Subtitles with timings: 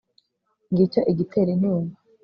[0.71, 1.95] ngicyo igitera intimba